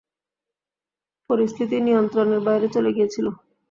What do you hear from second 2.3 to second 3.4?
বাইরে চলে গিয়েছিল।